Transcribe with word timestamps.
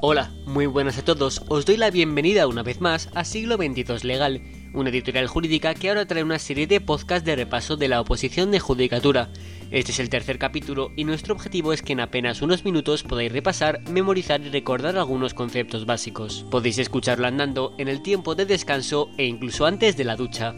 Hola, 0.00 0.30
muy 0.46 0.66
buenas 0.66 0.96
a 0.98 1.04
todos. 1.04 1.42
Os 1.48 1.66
doy 1.66 1.76
la 1.76 1.90
bienvenida 1.90 2.46
una 2.46 2.62
vez 2.62 2.80
más 2.80 3.10
a 3.16 3.24
Siglo 3.24 3.56
XXII 3.56 3.98
Legal, 4.04 4.42
una 4.72 4.90
editorial 4.90 5.26
jurídica 5.26 5.74
que 5.74 5.88
ahora 5.88 6.06
trae 6.06 6.22
una 6.22 6.38
serie 6.38 6.68
de 6.68 6.80
podcasts 6.80 7.26
de 7.26 7.34
repaso 7.34 7.76
de 7.76 7.88
la 7.88 8.00
oposición 8.00 8.52
de 8.52 8.60
judicatura. 8.60 9.28
Este 9.72 9.90
es 9.90 9.98
el 9.98 10.08
tercer 10.08 10.38
capítulo 10.38 10.92
y 10.96 11.02
nuestro 11.02 11.34
objetivo 11.34 11.72
es 11.72 11.82
que 11.82 11.94
en 11.94 12.00
apenas 12.00 12.42
unos 12.42 12.64
minutos 12.64 13.02
podáis 13.02 13.32
repasar, 13.32 13.80
memorizar 13.90 14.40
y 14.40 14.50
recordar 14.50 14.96
algunos 14.96 15.34
conceptos 15.34 15.84
básicos. 15.84 16.46
Podéis 16.48 16.78
escucharlo 16.78 17.26
andando 17.26 17.74
en 17.76 17.88
el 17.88 18.00
tiempo 18.00 18.36
de 18.36 18.46
descanso 18.46 19.10
e 19.18 19.24
incluso 19.24 19.66
antes 19.66 19.96
de 19.96 20.04
la 20.04 20.14
ducha. 20.14 20.54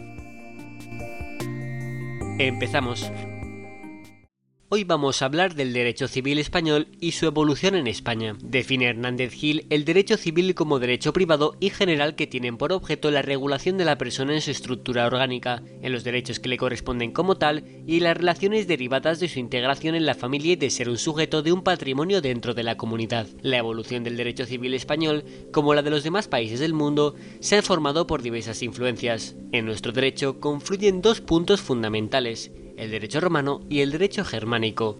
Empezamos. 2.37 3.11
Hoy 4.73 4.85
vamos 4.85 5.21
a 5.21 5.25
hablar 5.25 5.53
del 5.55 5.73
derecho 5.73 6.07
civil 6.07 6.39
español 6.39 6.87
y 7.01 7.11
su 7.11 7.25
evolución 7.25 7.75
en 7.75 7.87
España. 7.87 8.37
Define 8.41 8.85
Hernández 8.85 9.33
Gil 9.33 9.65
el 9.69 9.83
derecho 9.83 10.15
civil 10.15 10.55
como 10.55 10.79
derecho 10.79 11.11
privado 11.11 11.57
y 11.59 11.71
general 11.71 12.15
que 12.15 12.25
tienen 12.25 12.55
por 12.55 12.71
objeto 12.71 13.11
la 13.11 13.21
regulación 13.21 13.77
de 13.77 13.83
la 13.83 13.97
persona 13.97 14.33
en 14.33 14.39
su 14.39 14.49
estructura 14.49 15.05
orgánica, 15.07 15.61
en 15.81 15.91
los 15.91 16.05
derechos 16.05 16.39
que 16.39 16.47
le 16.47 16.55
corresponden 16.55 17.11
como 17.11 17.35
tal 17.35 17.65
y 17.85 17.99
las 17.99 18.15
relaciones 18.15 18.65
derivadas 18.65 19.19
de 19.19 19.27
su 19.27 19.39
integración 19.39 19.93
en 19.93 20.05
la 20.05 20.15
familia 20.15 20.53
y 20.53 20.55
de 20.55 20.69
ser 20.69 20.87
un 20.87 20.97
sujeto 20.97 21.41
de 21.41 21.51
un 21.51 21.63
patrimonio 21.63 22.21
dentro 22.21 22.53
de 22.53 22.63
la 22.63 22.77
comunidad. 22.77 23.27
La 23.41 23.57
evolución 23.57 24.05
del 24.05 24.15
derecho 24.15 24.45
civil 24.45 24.73
español, 24.73 25.25
como 25.51 25.73
la 25.73 25.81
de 25.81 25.89
los 25.89 26.05
demás 26.05 26.29
países 26.29 26.61
del 26.61 26.73
mundo, 26.73 27.15
se 27.41 27.57
ha 27.57 27.61
formado 27.61 28.07
por 28.07 28.21
diversas 28.21 28.63
influencias. 28.63 29.35
En 29.51 29.65
nuestro 29.65 29.91
derecho 29.91 30.39
confluyen 30.39 31.01
dos 31.01 31.19
puntos 31.19 31.59
fundamentales 31.59 32.53
el 32.81 32.89
derecho 32.89 33.19
romano 33.19 33.61
y 33.69 33.81
el 33.81 33.91
derecho 33.91 34.25
germánico. 34.25 34.97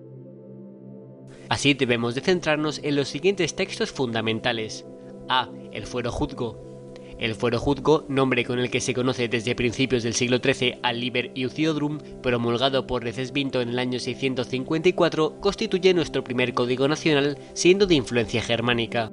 Así 1.49 1.73
debemos 1.73 2.13
de 2.13 2.21
centrarnos 2.21 2.79
en 2.83 2.95
los 2.95 3.07
siguientes 3.07 3.55
textos 3.55 3.91
fundamentales. 3.91 4.85
A. 5.27 5.49
El 5.71 5.87
fuero 5.87 6.11
juzgo. 6.11 6.93
El 7.17 7.33
fuero 7.33 7.59
juzgo, 7.59 8.05
nombre 8.07 8.45
con 8.45 8.59
el 8.59 8.69
que 8.69 8.81
se 8.81 8.93
conoce 8.93 9.27
desde 9.27 9.55
principios 9.55 10.03
del 10.03 10.13
siglo 10.13 10.37
XIII 10.37 10.77
al 10.83 10.99
Liber 10.99 11.31
Iuciodrum, 11.33 11.97
promulgado 12.21 12.85
por 12.85 13.03
Recesvinto 13.03 13.61
en 13.61 13.69
el 13.69 13.79
año 13.79 13.99
654, 13.99 15.39
constituye 15.39 15.95
nuestro 15.95 16.23
primer 16.23 16.53
código 16.53 16.87
nacional, 16.87 17.39
siendo 17.53 17.87
de 17.87 17.95
influencia 17.95 18.43
germánica. 18.43 19.11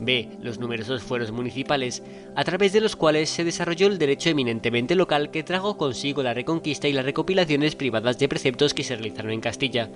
B. 0.00 0.28
Los 0.42 0.58
numerosos 0.58 1.02
fueros 1.02 1.32
municipales, 1.32 2.02
a 2.34 2.44
través 2.44 2.72
de 2.72 2.80
los 2.80 2.96
cuales 2.96 3.30
se 3.30 3.44
desarrolló 3.44 3.86
el 3.86 3.98
derecho 3.98 4.30
eminentemente 4.30 4.94
local 4.94 5.30
que 5.30 5.42
trajo 5.42 5.76
consigo 5.76 6.22
la 6.22 6.34
reconquista 6.34 6.88
y 6.88 6.92
las 6.92 7.04
recopilaciones 7.04 7.74
privadas 7.74 8.18
de 8.18 8.28
preceptos 8.28 8.74
que 8.74 8.84
se 8.84 8.94
realizaron 8.94 9.32
en 9.32 9.40
Castilla. 9.40 9.88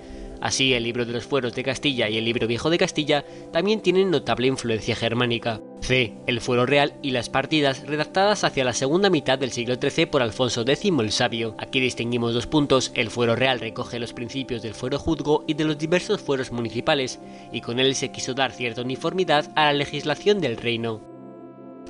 Así, 0.43 0.73
el 0.73 0.83
libro 0.83 1.05
de 1.05 1.13
los 1.13 1.23
fueros 1.23 1.55
de 1.55 1.63
Castilla 1.63 2.09
y 2.09 2.17
el 2.17 2.25
libro 2.25 2.47
viejo 2.47 2.69
de 2.69 2.77
Castilla 2.77 3.23
también 3.53 3.79
tienen 3.79 4.11
notable 4.11 4.47
influencia 4.47 4.93
germánica. 4.93 5.61
C. 5.79 6.17
El 6.27 6.41
fuero 6.41 6.65
real 6.65 6.95
y 7.01 7.11
las 7.11 7.29
partidas 7.29 7.87
redactadas 7.87 8.43
hacia 8.43 8.65
la 8.65 8.73
segunda 8.73 9.09
mitad 9.09 9.39
del 9.39 9.53
siglo 9.53 9.75
XIII 9.75 10.07
por 10.07 10.21
Alfonso 10.21 10.65
X 10.67 10.91
el 10.99 11.11
Sabio. 11.13 11.55
Aquí 11.59 11.79
distinguimos 11.79 12.33
dos 12.33 12.45
puntos. 12.45 12.91
El 12.93 13.09
fuero 13.09 13.37
real 13.37 13.61
recoge 13.61 13.99
los 13.99 14.11
principios 14.11 14.61
del 14.61 14.73
fuero 14.73 14.99
juzgo 14.99 15.45
y 15.47 15.53
de 15.53 15.63
los 15.63 15.77
diversos 15.77 16.19
fueros 16.19 16.51
municipales, 16.51 17.21
y 17.53 17.61
con 17.61 17.79
él 17.79 17.95
se 17.95 18.11
quiso 18.11 18.33
dar 18.33 18.51
cierta 18.51 18.81
uniformidad 18.81 19.49
a 19.55 19.67
la 19.67 19.73
legislación 19.73 20.41
del 20.41 20.57
reino. 20.57 21.12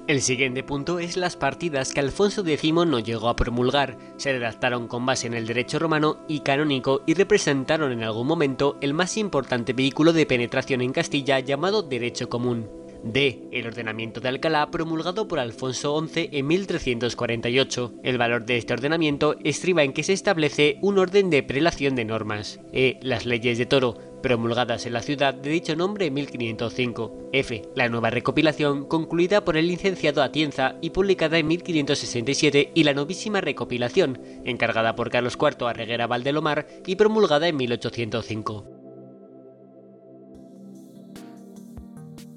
El 0.05 0.21
siguiente 0.21 0.63
punto 0.63 0.99
es 0.99 1.15
las 1.15 1.37
partidas 1.37 1.93
que 1.93 2.01
Alfonso 2.01 2.45
X 2.45 2.73
no 2.73 2.99
llegó 2.99 3.29
a 3.29 3.37
promulgar. 3.37 3.97
Se 4.17 4.33
redactaron 4.33 4.89
con 4.89 5.05
base 5.05 5.27
en 5.27 5.33
el 5.33 5.47
derecho 5.47 5.79
romano 5.79 6.17
y 6.27 6.41
canónico 6.41 7.03
y 7.05 7.13
representaron 7.13 7.93
en 7.93 8.03
algún 8.03 8.27
momento 8.27 8.77
el 8.81 8.93
más 8.93 9.15
importante 9.15 9.71
vehículo 9.71 10.11
de 10.11 10.25
penetración 10.25 10.81
en 10.81 10.91
Castilla 10.91 11.39
llamado 11.39 11.83
derecho 11.83 12.27
común. 12.27 12.69
D. 13.05 13.47
El 13.53 13.65
ordenamiento 13.65 14.19
de 14.19 14.27
Alcalá 14.27 14.69
promulgado 14.71 15.29
por 15.29 15.39
Alfonso 15.39 15.97
XI 16.05 16.29
en 16.33 16.47
1348. 16.47 17.93
El 18.03 18.17
valor 18.17 18.45
de 18.45 18.57
este 18.57 18.73
ordenamiento 18.73 19.37
estriba 19.45 19.83
en 19.83 19.93
que 19.93 20.03
se 20.03 20.11
establece 20.11 20.79
un 20.81 20.99
orden 20.99 21.29
de 21.29 21.43
prelación 21.43 21.95
de 21.95 22.03
normas. 22.03 22.59
E. 22.73 22.99
Las 23.01 23.25
leyes 23.25 23.57
de 23.57 23.65
Toro 23.65 24.12
promulgadas 24.23 24.87
en 24.87 24.93
la 24.93 25.03
ciudad 25.03 25.35
de 25.35 25.51
dicho 25.51 25.75
nombre 25.75 26.07
en 26.07 26.15
1505. 26.15 27.29
F. 27.33 27.61
La 27.75 27.89
nueva 27.89 28.09
recopilación, 28.09 28.85
concluida 28.85 29.45
por 29.45 29.57
el 29.57 29.67
licenciado 29.67 30.23
Atienza 30.23 30.77
y 30.81 30.89
publicada 30.89 31.37
en 31.37 31.47
1567, 31.47 32.71
y 32.73 32.83
la 32.83 32.95
novísima 32.95 33.41
recopilación, 33.41 34.19
encargada 34.45 34.95
por 34.95 35.11
Carlos 35.11 35.37
IV 35.39 35.67
a 35.67 35.73
Reguera 35.73 36.07
Valdelomar 36.07 36.65
y 36.87 36.95
promulgada 36.95 37.47
en 37.47 37.57
1805. 37.57 38.65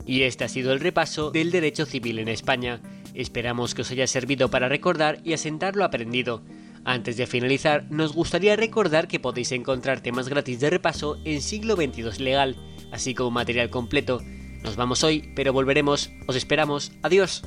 Y 0.05 0.23
este 0.23 0.45
ha 0.45 0.49
sido 0.49 0.73
el 0.73 0.81
repaso 0.81 1.31
del 1.31 1.51
derecho 1.51 1.87
civil 1.87 2.19
en 2.19 2.29
España. 2.29 2.81
Esperamos 3.15 3.75
que 3.75 3.83
os 3.83 3.91
haya 3.91 4.07
servido 4.07 4.51
para 4.51 4.69
recordar 4.69 5.19
y 5.25 5.33
asentar 5.33 5.75
lo 5.75 5.85
aprendido. 5.85 6.43
Antes 6.87 7.17
de 7.17 7.27
finalizar, 7.27 7.91
nos 7.91 8.13
gustaría 8.13 8.55
recordar 8.55 9.09
que 9.09 9.19
podéis 9.19 9.51
encontrar 9.51 10.03
temas 10.03 10.29
gratis 10.29 10.61
de 10.61 10.71
repaso 10.71 11.19
en 11.25 11.43
Siglo 11.43 11.75
XXII 11.75 12.23
Legal, 12.23 12.55
así 12.93 13.13
como 13.13 13.33
material 13.33 13.71
completo. 13.71 14.21
Nos 14.63 14.77
vamos 14.77 15.03
hoy, 15.03 15.33
pero 15.35 15.53
volveremos. 15.53 16.11
Os 16.29 16.37
esperamos. 16.37 16.93
Adiós. 17.03 17.43